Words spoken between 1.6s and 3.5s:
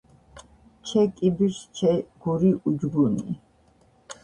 ჩე გური უჯგუნი